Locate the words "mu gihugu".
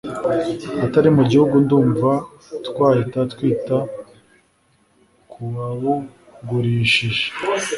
1.17-1.55